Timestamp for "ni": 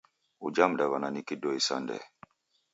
1.11-1.21